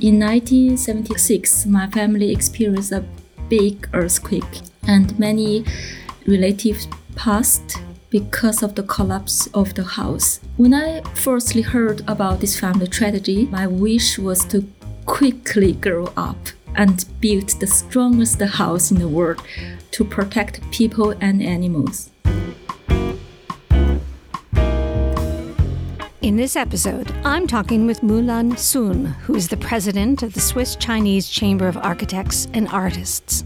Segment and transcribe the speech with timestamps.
[0.00, 3.04] In 1976, my family experienced a
[3.48, 5.64] big earthquake, and many
[6.26, 7.78] relatives passed
[8.10, 10.40] because of the collapse of the house.
[10.56, 14.64] When I firstly heard about this family tragedy, my wish was to
[15.04, 16.38] quickly grow up
[16.76, 19.42] and build the strongest house in the world
[19.90, 22.10] to protect people and animals.
[26.28, 30.76] In this episode, I'm talking with Mulan Sun, who is the president of the Swiss
[30.76, 33.44] Chinese Chamber of Architects and Artists.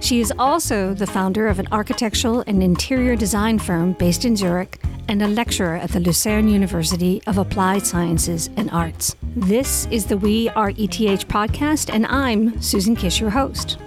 [0.00, 4.80] She is also the founder of an architectural and interior design firm based in Zurich
[5.06, 9.14] and a lecturer at the Lucerne University of Applied Sciences and Arts.
[9.36, 13.78] This is the We Are ETH podcast, and I'm Susan Kish, your host.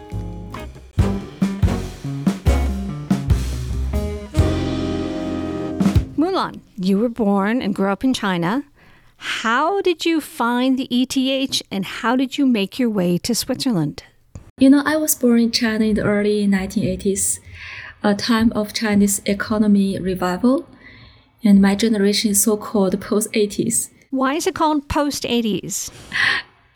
[6.41, 8.63] Mulan, you were born and grew up in China.
[9.17, 14.03] How did you find the ETH and how did you make your way to Switzerland?
[14.57, 17.39] You know, I was born in China in the early 1980s,
[18.03, 20.67] a time of Chinese economy revival,
[21.43, 23.89] and my generation is so called post 80s.
[24.09, 25.91] Why is it called post 80s?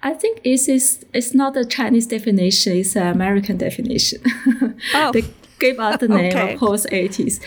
[0.04, 4.22] I think it's, it's, it's not a Chinese definition, it's an American definition.
[4.94, 5.12] Oh.
[5.12, 5.24] they
[5.60, 6.54] gave us the name okay.
[6.54, 7.40] of post 80s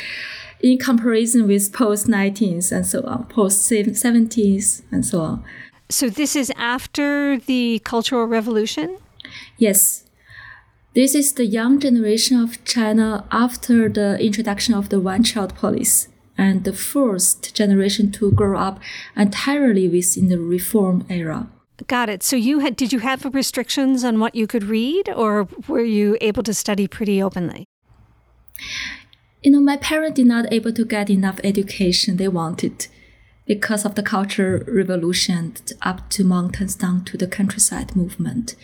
[0.60, 5.44] in comparison with post 19s and so on, post 70s and so on.
[5.88, 8.98] So this is after the Cultural Revolution?
[9.56, 10.04] Yes.
[10.94, 16.10] This is the young generation of China after the introduction of the one child policy
[16.36, 18.80] and the first generation to grow up
[19.16, 21.48] entirely within the reform era.
[21.86, 22.22] Got it.
[22.22, 26.16] So you had did you have restrictions on what you could read or were you
[26.20, 27.66] able to study pretty openly?
[29.42, 32.88] You know, my parents did not able to get enough education they wanted
[33.46, 38.54] because of the cultural revolution up to mountains down to the countryside movement.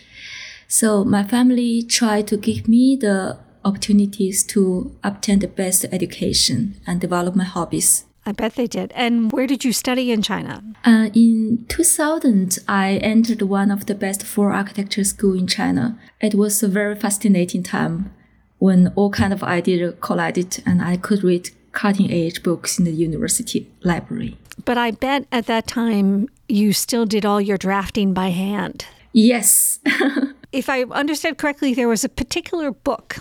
[0.67, 7.01] So my family tried to give me the opportunities to obtain the best education and
[7.01, 8.05] develop my hobbies.
[8.27, 8.91] I bet they did.
[8.95, 10.63] And where did you study in China?
[10.83, 15.99] Uh, in 2000, I entered one of the best four architecture school in China.
[16.21, 18.11] It was a very fascinating time
[18.59, 22.91] when all kind of ideas collided and I could read cutting edge books in the
[22.91, 24.37] university library.
[24.63, 28.85] But I bet at that time you still did all your drafting by hand.
[29.11, 29.79] Yes.
[30.51, 33.17] if I understand correctly, there was a particular book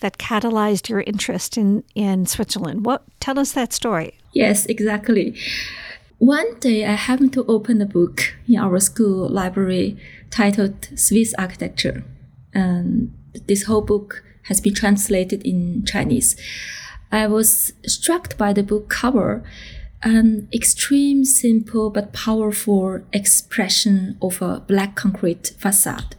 [0.00, 2.84] that catalyzed your interest in, in Switzerland.
[2.86, 4.18] What tell us that story?
[4.32, 5.36] Yes, exactly.
[6.18, 9.96] One day I happened to open a book in our school library
[10.30, 12.04] titled Swiss Architecture.
[12.54, 13.12] And
[13.46, 16.36] this whole book has been translated in Chinese.
[17.10, 19.42] I was struck by the book cover,
[20.02, 26.14] an extreme simple but powerful expression of a black concrete facade.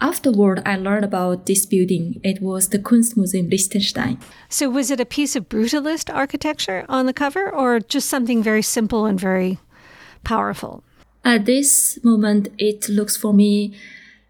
[0.00, 2.20] Afterward, I learned about this building.
[2.24, 4.18] It was the Kunstmuseum Liechtenstein.
[4.48, 8.62] So, was it a piece of brutalist architecture on the cover, or just something very
[8.62, 9.58] simple and very
[10.24, 10.82] powerful?
[11.24, 13.76] At this moment, it looks for me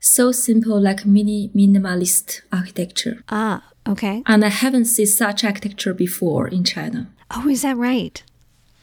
[0.03, 3.23] so simple like mini minimalist architecture.
[3.29, 4.23] Ah, okay.
[4.27, 7.09] And I haven't seen such architecture before in China.
[7.31, 8.23] Oh, is that right?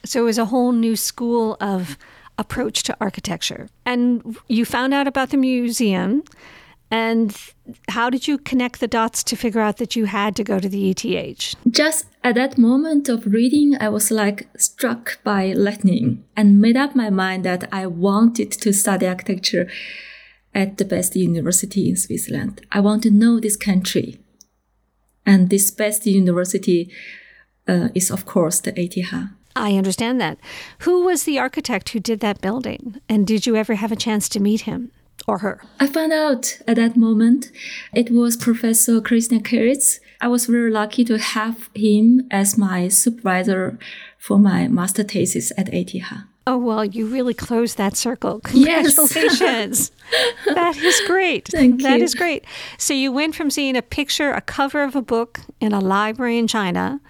[0.04, 1.98] So it was a whole new school of
[2.38, 3.68] approach to architecture.
[3.84, 6.22] And you found out about the museum.
[6.90, 7.36] And
[7.88, 10.68] how did you connect the dots to figure out that you had to go to
[10.68, 11.54] the ETH?
[11.70, 16.96] Just at that moment of reading, I was like struck by lightning and made up
[16.96, 19.68] my mind that I wanted to study architecture
[20.54, 22.60] at the best university in Switzerland.
[22.72, 24.20] I want to know this country.
[25.26, 26.90] And this best university
[27.68, 29.30] uh, is, of course, the ETH.
[29.56, 30.38] I understand that.
[30.80, 33.00] Who was the architect who did that building?
[33.08, 34.92] And did you ever have a chance to meet him
[35.26, 35.60] or her?
[35.78, 37.50] I found out at that moment
[37.92, 40.00] it was Professor Christian Kerez.
[40.20, 43.78] I was very lucky to have him as my supervisor
[44.18, 46.29] for my master thesis at ETH.
[46.46, 48.40] Oh, well, you really closed that circle.
[48.44, 49.92] Congratulations.
[50.12, 50.46] Yes.
[50.54, 51.48] that is great.
[51.48, 52.04] Thank that you.
[52.04, 52.44] is great.
[52.78, 56.38] So you went from seeing a picture, a cover of a book in a library
[56.38, 57.00] in China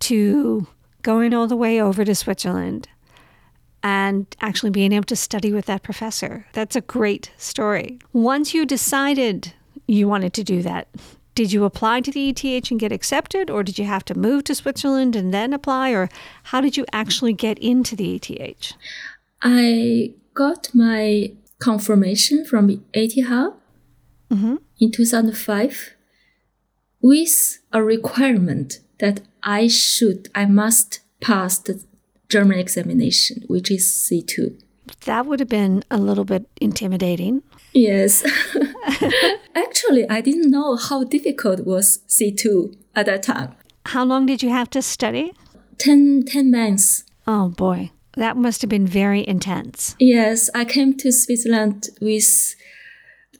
[0.00, 0.66] to
[1.02, 2.88] going all the way over to Switzerland
[3.82, 6.46] and actually being able to study with that professor.
[6.52, 7.98] That's a great story.
[8.12, 9.52] Once you decided
[9.86, 10.88] you wanted to do that,
[11.38, 14.42] did you apply to the ETH and get accepted, or did you have to move
[14.42, 16.08] to Switzerland and then apply, or
[16.50, 18.72] how did you actually get into the ETH?
[19.40, 21.30] I got my
[21.60, 24.56] confirmation from ETH mm-hmm.
[24.80, 25.94] in 2005
[27.00, 31.84] with a requirement that I should, I must pass the
[32.28, 34.60] German examination, which is C2.
[35.04, 37.44] That would have been a little bit intimidating.
[37.72, 38.24] Yes.
[39.54, 43.54] Actually, I didn't know how difficult was C2 at that time.
[43.86, 45.32] How long did you have to study?
[45.78, 47.04] 10, 10 months.
[47.26, 49.94] Oh boy, that must have been very intense.
[49.98, 52.54] Yes, I came to Switzerland with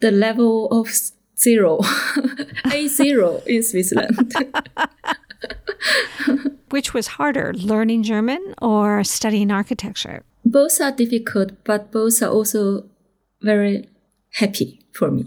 [0.01, 0.89] the level of
[1.37, 1.81] zero,
[2.73, 4.35] A zero in Switzerland.
[6.71, 10.23] Which was harder, learning German or studying architecture?
[10.45, 12.85] both are difficult, but both are also
[13.43, 13.87] very
[14.39, 15.27] happy for me.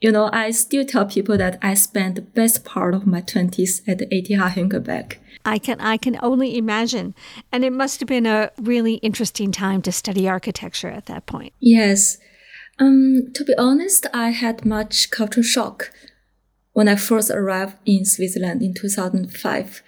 [0.00, 3.82] You know, I still tell people that I spent the best part of my 20s
[3.88, 5.16] at the ETH Hönggerberg.
[5.44, 7.14] I can I can only imagine.
[7.50, 11.52] And it must have been a really interesting time to study architecture at that point.
[11.58, 12.18] Yes.
[12.78, 15.90] Um, to be honest, I had much culture shock
[16.72, 19.82] when I first arrived in Switzerland in 2005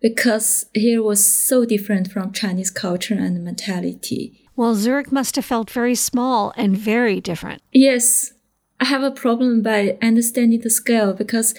[0.00, 4.43] because here was so different from Chinese culture and mentality.
[4.56, 7.62] Well, Zurich must have felt very small and very different.
[7.72, 8.32] Yes,
[8.80, 11.54] I have a problem by understanding the scale because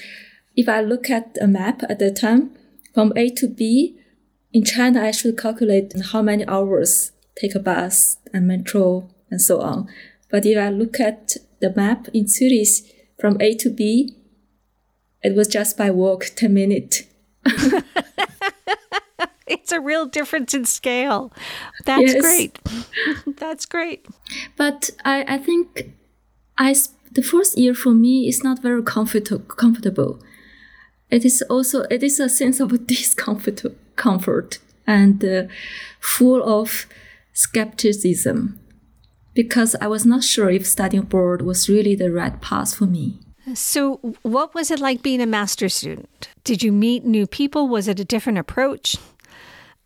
[0.55, 2.51] if I look at a map at the time,
[2.93, 3.99] from A to B,
[4.53, 9.59] in China, I should calculate how many hours take a bus and metro and so
[9.59, 9.89] on.
[10.31, 12.67] But if I look at the map in Zurich
[13.19, 14.15] from A to B,
[15.21, 17.03] it was just by walk 10 minutes.
[19.55, 21.31] it's a real difference in scale.
[21.85, 22.21] That's Yes.
[22.21, 22.59] great.
[23.37, 24.05] That's great.
[24.57, 25.93] But I, I think
[26.57, 26.75] I,
[27.11, 30.19] the first year for me is not very comfort, comfortable.
[31.09, 33.61] It is also, it is a sense of discomfort,
[33.95, 35.43] comfort and uh,
[35.99, 36.85] full of
[37.33, 38.59] skepticism
[39.33, 43.19] because I was not sure if studying abroad was really the right path for me.
[43.53, 46.29] So, what was it like being a master's student?
[46.43, 47.67] Did you meet new people?
[47.67, 48.95] Was it a different approach?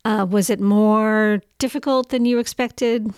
[0.04, 3.12] Uh, was it more difficult than you expected?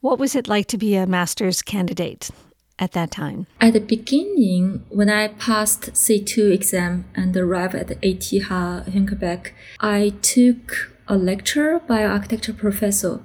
[0.00, 2.30] What was it like to be a master's candidate
[2.78, 3.46] at that time?
[3.60, 10.12] At the beginning, when I passed C2 exam and arrived at the ETH Hönggerberg, I
[10.22, 13.20] took a lecture by an architecture professor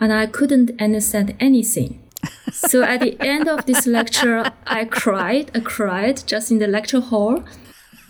[0.00, 2.02] and I couldn't understand anything.
[2.52, 7.00] so at the end of this lecture, I cried, I cried just in the lecture
[7.00, 7.44] hall.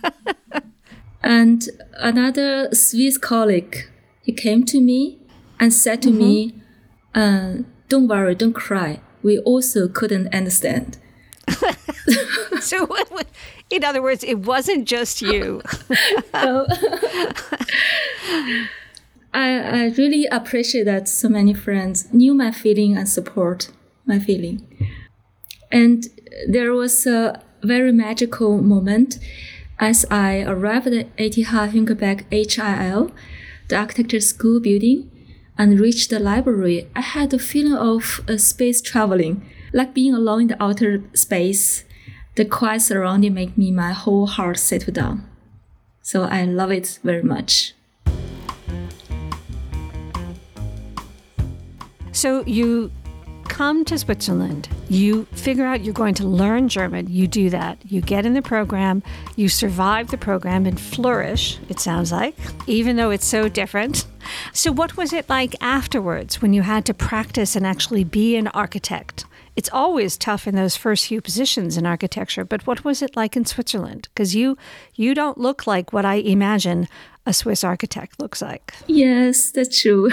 [1.22, 3.88] and another Swiss colleague,
[4.28, 5.18] he came to me
[5.58, 6.52] and said to me,
[7.14, 9.00] uh, don't worry, don't cry.
[9.22, 10.98] We also couldn't understand.
[12.60, 12.88] So,
[13.70, 15.62] in other words, it wasn't just you.
[16.34, 16.68] I,
[19.32, 23.70] I really appreciate that so many friends knew my feeling and support
[24.04, 24.66] my feeling.
[25.70, 26.06] And
[26.48, 29.18] there was a very magical moment
[29.78, 33.12] as I arrived at ETH Hönggerberg HIL,
[33.68, 35.10] the architecture school building,
[35.58, 36.88] and reached the library.
[36.94, 41.84] I had a feeling of uh, space traveling, like being alone in the outer space.
[42.36, 45.28] The quiet surrounding made me my whole heart settle down.
[46.02, 47.74] So I love it very much.
[52.12, 52.90] So, you
[53.58, 58.00] come to Switzerland, you figure out you're going to learn German, you do that, you
[58.00, 59.02] get in the program,
[59.34, 62.36] you survive the program and flourish, it sounds like,
[62.68, 64.06] even though it's so different.
[64.52, 68.46] So, what was it like afterwards when you had to practice and actually be an
[68.48, 69.24] architect?
[69.58, 73.36] It's always tough in those first few positions in architecture, but what was it like
[73.36, 74.06] in Switzerland?
[74.14, 74.56] Because you
[74.94, 76.86] you don't look like what I imagine
[77.26, 78.72] a Swiss architect looks like.
[78.86, 80.12] Yes, that's true.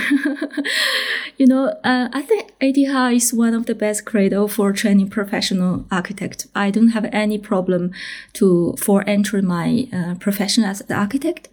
[1.37, 2.75] you know, uh, I think ETH
[3.13, 6.47] is one of the best cradle for training professional architect.
[6.55, 7.91] I don't have any problem
[8.33, 11.49] to for entering my uh, profession as an architect.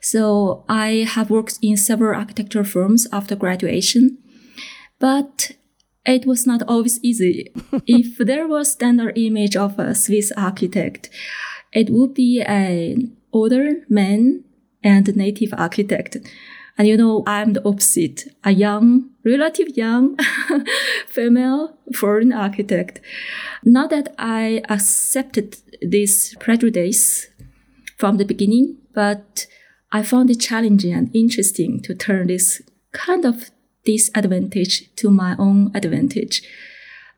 [0.00, 4.18] So I have worked in several architecture firms after graduation,
[4.98, 5.52] but
[6.08, 7.52] it was not always easy.
[7.86, 11.10] if there was standard image of a Swiss architect,
[11.72, 14.44] it would be an older man
[14.82, 16.16] and native architect.
[16.78, 20.16] And you know, I'm the opposite, a young, relative young
[21.06, 23.00] female foreign architect.
[23.64, 27.26] Not that I accepted this prejudice
[27.96, 29.46] from the beginning, but
[29.90, 32.62] I found it challenging and interesting to turn this
[32.92, 33.50] kind of
[33.92, 36.36] disadvantage to my own advantage.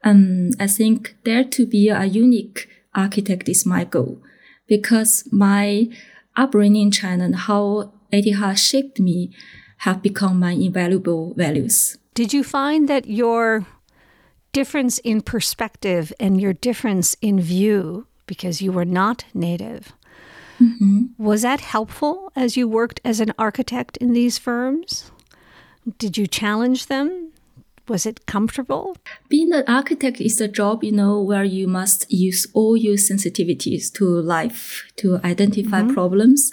[0.08, 4.22] Um, I think there to be a unique architect is my goal
[4.66, 5.88] because my
[6.36, 9.30] upbringing in China and how ETH shaped me
[9.78, 11.98] have become my invaluable values.
[12.14, 13.66] Did you find that your
[14.52, 19.92] difference in perspective and your difference in view, because you were not native,
[21.18, 25.10] was that helpful as you worked as an architect in these firms?
[25.98, 27.32] Did you challenge them?
[27.88, 28.96] Was it comfortable?
[29.28, 33.92] Being an architect is a job, you know, where you must use all your sensitivities
[33.94, 35.94] to life to identify mm-hmm.
[35.94, 36.52] problems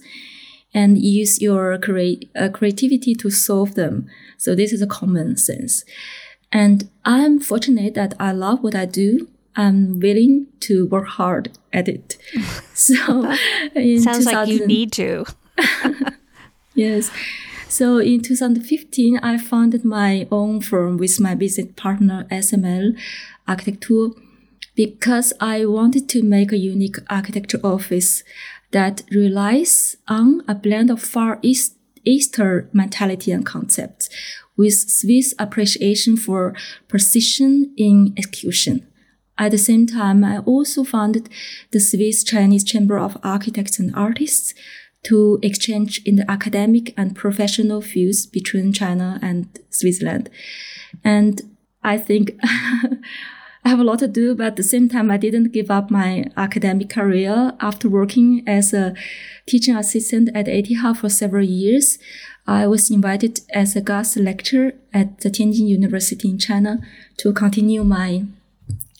[0.73, 4.07] and use your crea- uh, creativity to solve them.
[4.37, 5.83] So this is a common sense.
[6.51, 9.27] And I'm fortunate that I love what I do.
[9.55, 12.17] I'm willing to work hard at it.
[12.73, 12.95] So
[13.99, 15.25] sounds like you need to.
[16.75, 17.09] yes.
[17.69, 22.97] So in 2015, I founded my own firm with my business partner SML
[23.47, 24.09] Architecture
[24.75, 28.23] because I wanted to make a unique architecture office
[28.71, 34.09] that relies on a blend of Far East Eastern mentality and concepts
[34.55, 36.55] with Swiss appreciation for
[36.87, 38.87] precision in execution.
[39.37, 41.29] At the same time, I also founded
[41.71, 44.53] the Swiss Chinese Chamber of Architects and Artists
[45.03, 50.29] to exchange in the academic and professional fields between China and Switzerland.
[51.03, 51.41] And
[51.83, 55.51] I think I have a lot to do, but at the same time, I didn't
[55.51, 57.53] give up my academic career.
[57.59, 58.93] After working as a
[59.45, 61.99] teaching assistant at ETH for several years,
[62.45, 66.79] I was invited as a guest lecturer at the Tianjin University in China
[67.17, 68.23] to continue my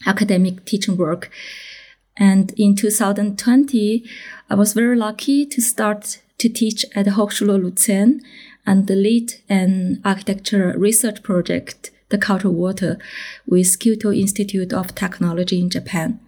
[0.05, 1.31] academic teaching work.
[2.17, 4.03] And in 2020,
[4.50, 8.21] I was very lucky to start to teach at Hochschule Luzern
[8.65, 12.97] and lead an architecture research project, the Cultural Water,
[13.45, 16.19] with Kyoto Institute of Technology in Japan.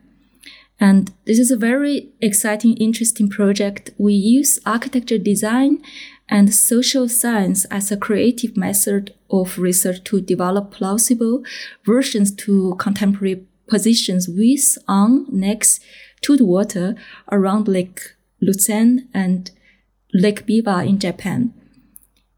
[0.80, 3.92] And this is a very exciting, interesting project.
[3.98, 5.80] We use architecture design
[6.30, 11.44] and social science as a creative method of research to develop plausible
[11.84, 15.82] versions to contemporary positions with on next
[16.22, 16.96] to the water
[17.32, 18.02] around Lake
[18.42, 19.52] Luzern and
[20.14, 21.54] Lake Biwa in Japan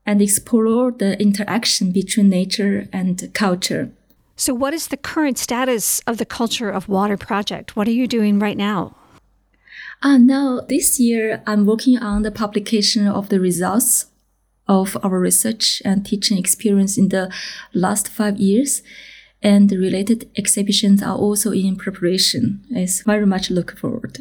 [0.05, 3.91] and explore the interaction between nature and culture.
[4.35, 7.75] So, what is the current status of the Culture of Water project?
[7.75, 8.95] What are you doing right now?
[10.01, 14.07] Uh, now, this year, I'm working on the publication of the results
[14.67, 17.31] of our research and teaching experience in the
[17.73, 18.81] last five years
[19.41, 22.63] and related exhibitions are also in preparation.
[22.75, 24.19] I very much look forward.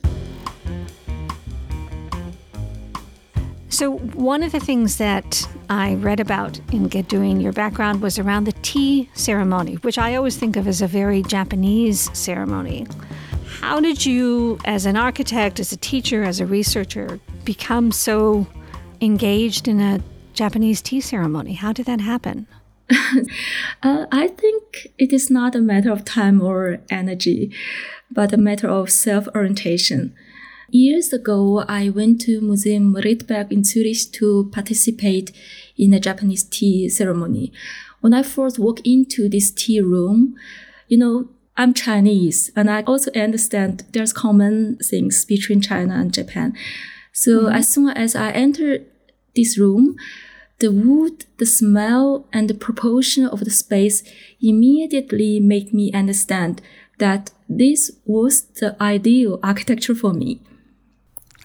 [3.69, 8.45] So, one of the things that I read about in Doing Your background was around
[8.45, 12.87] the tea ceremony, which I always think of as a very Japanese ceremony.
[13.61, 18.47] How did you, as an architect, as a teacher, as a researcher, become so
[19.01, 20.03] engaged in a
[20.35, 21.55] Japanese tea ceremony?
[21.55, 22.49] How did that happen?
[23.83, 27.53] uh, I think it is not a matter of time or energy,
[28.11, 30.15] but a matter of self orientation.
[30.71, 35.33] Years ago, I went to Museum Rietberg in Zurich to participate
[35.77, 37.53] in a Japanese tea ceremony.
[38.01, 40.37] When I first walked into this tea room,
[40.89, 46.57] you know, I'm Chinese and I also understand there's common things between China and Japan.
[47.13, 47.55] So mm-hmm.
[47.55, 48.87] as soon as I entered
[49.35, 49.97] this room,
[50.61, 54.03] the wood, the smell, and the proportion of the space
[54.41, 56.63] immediately make me understand
[56.99, 60.41] that this was the ideal architecture for me.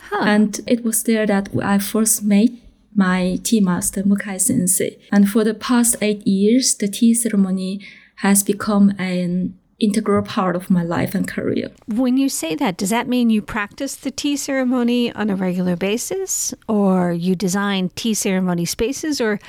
[0.09, 0.23] Huh.
[0.25, 2.49] And it was there that I first met
[2.93, 4.97] my tea master, Mukai Sensei.
[5.11, 7.81] And for the past eight years, the tea ceremony
[8.17, 11.69] has become an integral part of my life and career.
[11.87, 15.75] When you say that, does that mean you practice the tea ceremony on a regular
[15.75, 19.39] basis or you design tea ceremony spaces or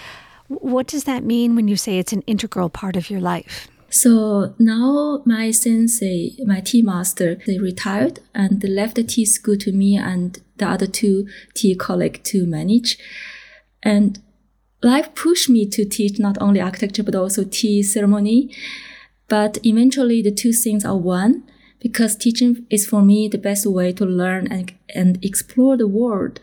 [0.49, 3.69] what does that mean when you say it's an integral part of your life?
[3.89, 9.57] So now my sensei, my tea master, they retired and they left the tea school
[9.59, 12.99] to me and the other two tea colleagues to manage.
[13.83, 14.21] And
[14.83, 18.55] life pushed me to teach not only architecture but also tea ceremony.
[19.29, 21.45] But eventually, the two things are one
[21.81, 26.41] because teaching is for me the best way to learn and, and explore the world.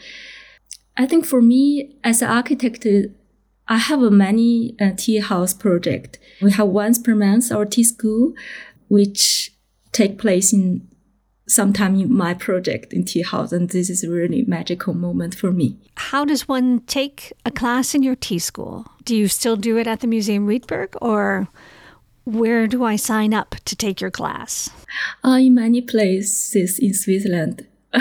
[0.96, 2.86] I think for me, as an architect,
[3.68, 6.20] I have a many uh, tea house project.
[6.42, 8.34] We have once per month our tea school,
[8.90, 9.52] which
[9.92, 10.88] take place in
[11.48, 15.52] sometime in my project in tea house, and this is a really magical moment for
[15.52, 15.78] me.
[15.96, 18.86] How does one take a class in your tea school?
[19.04, 21.48] Do you still do it at the Museum Rietberg, or
[22.26, 24.70] where do I sign up to take your class?
[25.24, 27.68] Uh, in many places in Switzerland.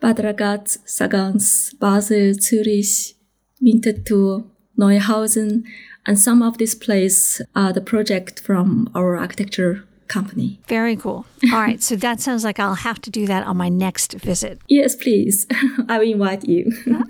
[0.00, 3.16] Bad Ragaz, Sargans, Basel, Zurich,
[3.62, 4.44] Winterthur,
[4.78, 5.64] Neuhausen,
[6.06, 10.60] and some of these places are the project from our architecture company.
[10.66, 11.24] Very cool.
[11.44, 14.60] All right, so that sounds like I'll have to do that on my next visit.
[14.68, 15.46] Yes, please.
[15.88, 16.70] I will invite you.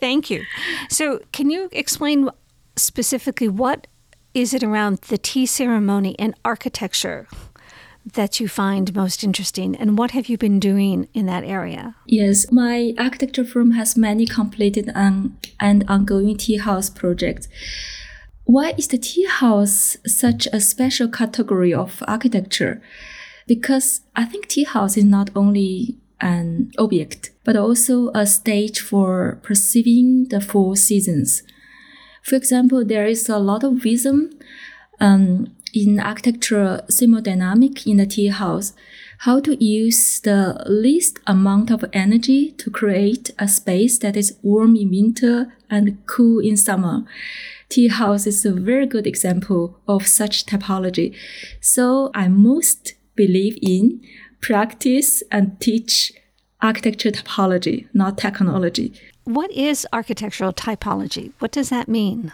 [0.00, 0.44] Thank you.
[0.88, 2.30] So, can you explain
[2.76, 3.86] specifically what
[4.36, 7.26] is it around the tea ceremony and architecture
[8.12, 9.74] that you find most interesting?
[9.74, 11.96] And what have you been doing in that area?
[12.04, 17.48] Yes, my architecture firm has many completed and, and ongoing tea house projects.
[18.44, 22.82] Why is the tea house such a special category of architecture?
[23.48, 29.40] Because I think tea house is not only an object, but also a stage for
[29.42, 31.42] perceiving the four seasons.
[32.26, 34.30] For example, there is a lot of wisdom
[34.98, 38.72] um, in architectural thermodynamic in the tea house,
[39.18, 44.74] how to use the least amount of energy to create a space that is warm
[44.74, 47.04] in winter and cool in summer.
[47.68, 51.14] Tea house is a very good example of such typology.
[51.60, 54.00] So I most believe in
[54.40, 56.10] practice and teach
[56.60, 58.94] architecture typology, not technology.
[59.26, 61.32] What is architectural typology?
[61.40, 62.32] What does that mean?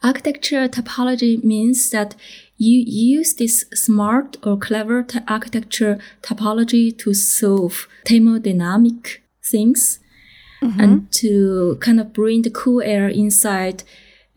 [0.00, 2.14] Architectural typology means that
[2.56, 9.98] you use this smart or clever t- architecture typology to solve thermodynamic things
[10.62, 10.80] mm-hmm.
[10.80, 13.82] and to kind of bring the cool air inside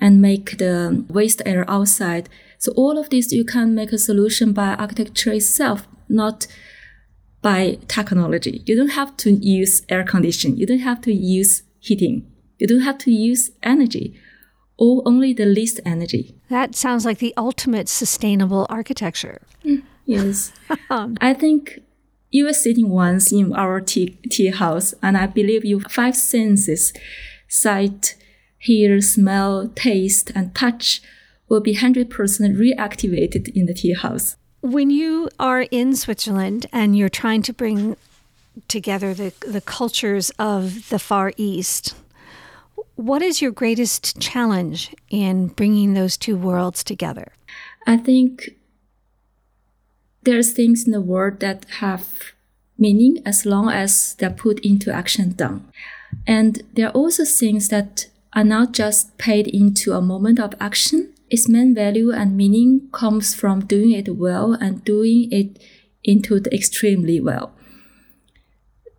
[0.02, 2.28] and make the waste air outside.
[2.58, 6.48] So all of this you can make a solution by architecture itself, not
[7.44, 8.64] by technology.
[8.66, 10.58] You don't have to use air conditioning.
[10.58, 12.32] You don't have to use heating.
[12.58, 14.20] You don't have to use energy
[14.78, 16.36] or only the least energy.
[16.50, 19.42] That sounds like the ultimate sustainable architecture.
[19.66, 20.52] Mm, yes.
[20.90, 21.82] I think
[22.30, 26.94] you were sitting once in our tea, tea house, and I believe your five senses
[27.48, 28.16] sight,
[28.58, 31.02] hear, smell, taste, and touch
[31.50, 34.36] will be 100% reactivated in the tea house.
[34.62, 37.96] When you are in Switzerland and you're trying to bring
[38.68, 41.96] together the, the cultures of the Far East,
[42.96, 47.32] what is your greatest challenge in bringing those two worlds together?
[47.86, 48.56] I think
[50.24, 52.34] there's things in the world that have
[52.78, 55.68] meaning as long as they're put into action done.
[56.26, 61.14] And there are also things that are not just paid into a moment of action.
[61.30, 65.60] Its main value and meaning comes from doing it well and doing it
[66.04, 67.54] into the extremely well.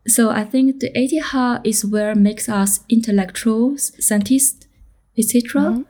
[0.08, 4.66] So I think the ETH is where makes us intellectuals, scientists,
[5.16, 5.60] etc.
[5.60, 5.82] Mm-hmm.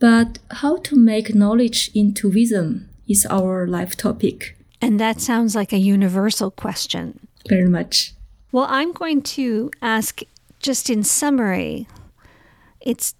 [0.00, 4.56] But how to make knowledge into wisdom is our life topic.
[4.80, 7.28] And that sounds like a universal question.
[7.48, 8.14] Very much.
[8.52, 10.20] Well, I'm going to ask
[10.60, 11.86] just in summary,
[12.80, 13.14] it's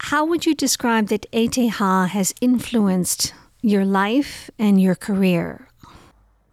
[0.00, 5.68] how would you describe that ETH has influenced your life and your career?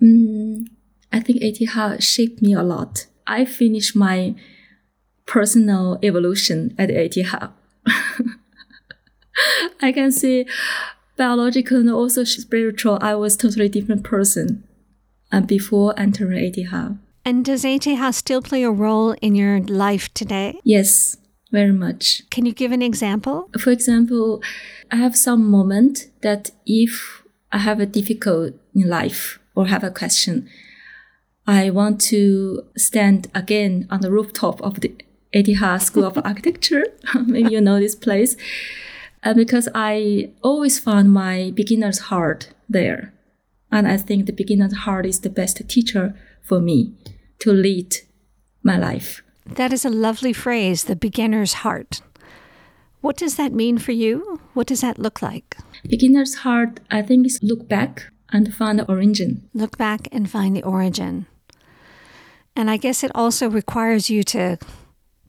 [0.01, 0.67] Mm,
[1.11, 3.07] I think ETH shaped me a lot.
[3.25, 4.35] I finished my
[5.25, 7.17] personal evolution at ETH.
[9.81, 10.45] I can say
[11.17, 12.97] biological and also spiritual.
[13.01, 14.63] I was totally different person
[15.31, 16.97] and uh, before entering ETH.
[17.25, 20.59] And does ETH still play a role in your life today?
[20.63, 21.17] Yes,
[21.51, 22.23] very much.
[22.31, 23.49] Can you give an example?
[23.59, 24.41] For example,
[24.91, 29.91] I have some moment that if I have a difficult in life or have a
[29.91, 30.49] question,
[31.49, 34.93] I want to stand again on the rooftop of the
[35.33, 36.85] ETH School of Architecture.
[37.25, 38.37] Maybe you know this place.
[39.23, 43.15] Uh, because I always found my beginner's heart there.
[43.71, 46.93] And I think the beginner's heart is the best teacher for me
[47.39, 47.95] to lead
[48.61, 49.23] my life.
[49.47, 52.03] That is a lovely phrase, the beginner's heart.
[53.01, 54.39] What does that mean for you?
[54.53, 55.57] What does that look like?
[55.89, 59.49] Beginner's heart, I think, is look back and find the origin.
[59.55, 61.25] Look back and find the origin.
[62.59, 64.57] And I guess it also requires you to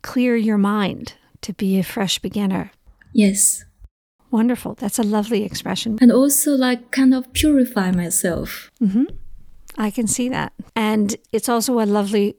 [0.02, 2.72] clear your mind to be a fresh beginner.
[3.12, 3.64] Yes.
[4.32, 4.74] Wonderful.
[4.74, 5.96] That's a lovely expression.
[6.00, 8.72] And also, like, kind of purify myself.
[8.82, 9.04] Mm-hmm.
[9.78, 10.52] I can see that.
[10.74, 12.34] And it's also a lovely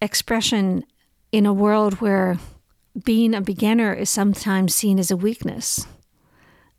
[0.00, 0.84] expression
[1.32, 2.38] in a world where
[3.04, 5.84] being a beginner is sometimes seen as a weakness.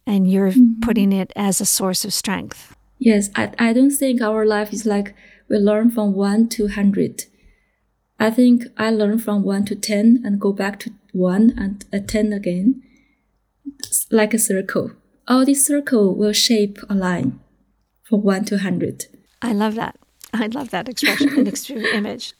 [0.07, 0.79] And you're mm-hmm.
[0.79, 2.73] putting it as a source of strength.
[2.99, 5.13] Yes, I, I don't think our life is like
[5.49, 7.25] we learn from one to 100.
[8.21, 12.01] I think I learn from one to 10 and go back to one and a
[12.01, 12.83] 10 again,
[14.11, 14.91] like a circle.
[15.25, 17.39] All this circle will shape a line
[18.03, 19.05] from one to 100.
[19.41, 19.95] I love that.
[20.33, 22.33] I love that expression and extreme image.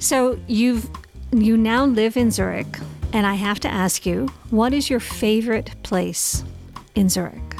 [0.00, 0.90] So you've
[1.30, 2.78] you now live in Zurich,
[3.12, 6.42] and I have to ask you, what is your favorite place
[6.94, 7.56] in Zurich?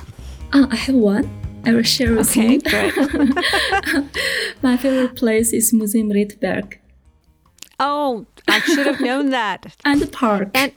[0.52, 1.41] Uh, I have one.
[1.64, 2.60] I will share with okay, you.
[2.60, 2.94] Great.
[4.62, 6.78] My favorite place is Museum Rietberg.
[7.78, 9.76] Oh, I should have known that.
[9.84, 10.50] and the park.
[10.54, 10.72] And,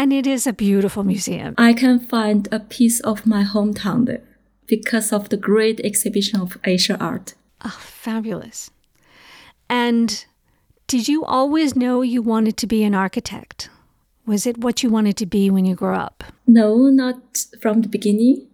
[0.00, 1.54] And it is a beautiful museum.
[1.58, 4.22] I can find a piece of my hometown there
[4.66, 7.34] because of the great exhibition of Asian art.
[7.62, 8.70] Oh, fabulous.
[9.68, 10.24] And
[10.86, 13.68] did you always know you wanted to be an architect?
[14.24, 16.24] Was it what you wanted to be when you grew up?
[16.46, 18.46] No, not from the beginning.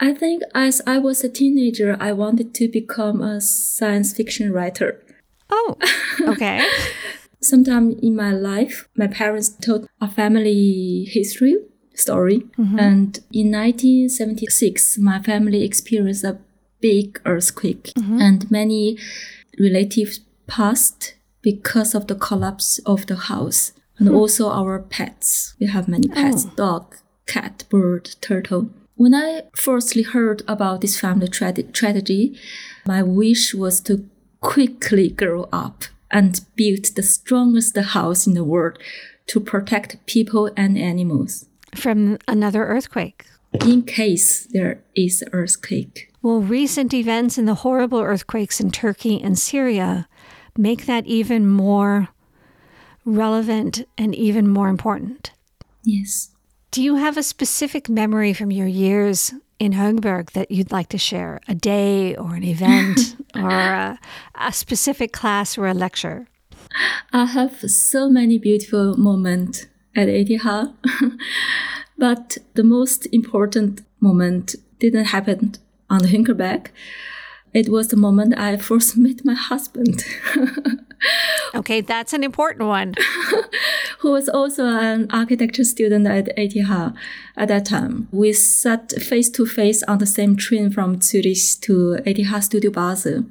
[0.00, 5.02] I think as I was a teenager, I wanted to become a science fiction writer.
[5.50, 5.76] Oh,
[6.28, 6.66] okay.
[7.40, 11.56] Sometime in my life, my parents told a family history
[11.94, 12.40] story.
[12.58, 12.78] Mm-hmm.
[12.78, 16.38] And in 1976, my family experienced a
[16.80, 18.20] big earthquake mm-hmm.
[18.20, 18.98] and many
[19.58, 23.72] relatives passed because of the collapse of the house.
[23.98, 24.14] And hmm.
[24.14, 25.56] also our pets.
[25.58, 26.52] We have many pets, oh.
[26.54, 28.70] dog, cat, bird, turtle.
[28.98, 32.36] When I firstly heard about this family tra- tragedy,
[32.84, 34.04] my wish was to
[34.40, 38.76] quickly grow up and build the strongest house in the world
[39.28, 43.24] to protect people and animals From another earthquake.
[43.64, 46.10] in case there is an earthquake.
[46.22, 50.08] Well, recent events and the horrible earthquakes in Turkey and Syria
[50.56, 52.08] make that even more
[53.04, 55.30] relevant and even more important.
[55.84, 56.30] Yes.
[56.70, 60.98] Do you have a specific memory from your years in Hönggerberg that you'd like to
[60.98, 61.40] share?
[61.48, 63.98] A day or an event or a,
[64.34, 66.26] a specific class or a lecture?
[67.10, 69.64] I have so many beautiful moments
[69.96, 70.42] at ETH,
[71.98, 75.54] but the most important moment didn't happen
[75.88, 76.66] on the Hönggerberg.
[77.54, 80.04] It was the moment I first met my husband,
[81.54, 82.94] Okay, that's an important one.
[84.00, 86.56] who was also an architecture student at ETH
[87.36, 88.08] at that time.
[88.12, 93.24] We sat face to face on the same train from Zurich to ETH Studio Basel.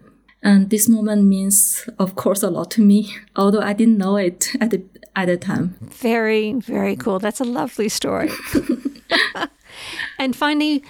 [0.43, 4.55] And this moment means, of course, a lot to me, although I didn't know it
[4.61, 4.83] at the,
[5.15, 5.75] at the time.
[5.81, 7.19] Very, very cool.
[7.19, 8.29] That's a lovely story.
[10.19, 10.83] and finally,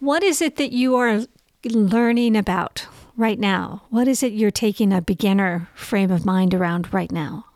[0.00, 1.22] what is it that you are
[1.64, 3.82] learning about right now?
[3.90, 7.46] What is it you're taking a beginner frame of mind around right now?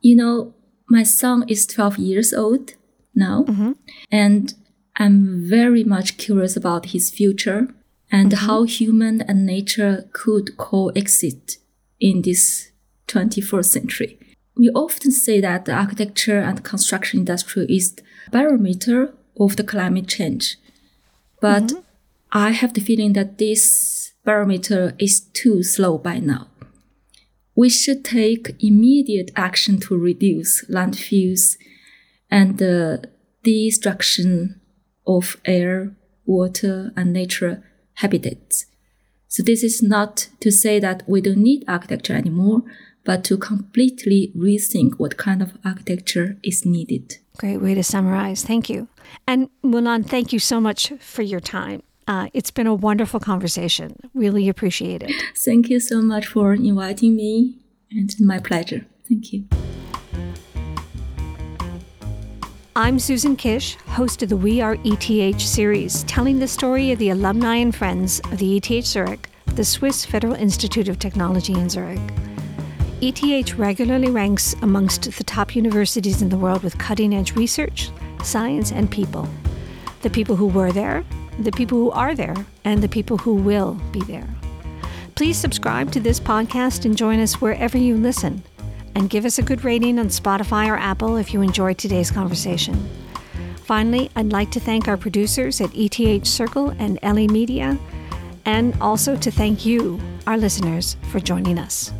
[0.00, 0.54] You know,
[0.88, 2.74] my son is 12 years old
[3.14, 3.72] now, mm-hmm.
[4.10, 4.54] and
[4.96, 7.68] I'm very much curious about his future
[8.10, 8.46] and mm-hmm.
[8.46, 11.58] how human and nature could coexist
[12.00, 12.70] in this
[13.08, 14.18] 21st century.
[14.56, 20.08] We often say that the architecture and construction industry is the barometer of the climate
[20.08, 20.56] change.
[21.40, 21.80] But mm-hmm.
[22.32, 26.48] I have the feeling that this barometer is too slow by now
[27.58, 31.56] we should take immediate action to reduce landfills
[32.30, 33.02] and the
[33.42, 34.60] destruction
[35.08, 37.64] of air, water, and nature
[37.94, 38.66] habitats.
[39.26, 42.62] So this is not to say that we don't need architecture anymore,
[43.04, 47.16] but to completely rethink what kind of architecture is needed.
[47.38, 48.44] Great way to summarize.
[48.44, 48.86] Thank you.
[49.26, 51.82] And Mulan, thank you so much for your time.
[52.08, 53.94] Uh, it's been a wonderful conversation.
[54.14, 55.12] Really appreciate it.
[55.36, 57.58] Thank you so much for inviting me,
[57.90, 58.86] and my pleasure.
[59.06, 59.44] Thank you.
[62.74, 67.10] I'm Susan Kish, host of the We Are ETH series, telling the story of the
[67.10, 72.00] alumni and friends of the ETH Zurich, the Swiss Federal Institute of Technology in Zurich.
[73.02, 77.90] ETH regularly ranks amongst the top universities in the world with cutting edge research,
[78.22, 79.28] science, and people.
[80.00, 81.04] The people who were there,
[81.38, 84.28] the people who are there, and the people who will be there.
[85.14, 88.42] Please subscribe to this podcast and join us wherever you listen.
[88.94, 92.88] And give us a good rating on Spotify or Apple if you enjoyed today's conversation.
[93.64, 97.78] Finally, I'd like to thank our producers at ETH Circle and LE Media,
[98.44, 101.92] and also to thank you, our listeners, for joining us.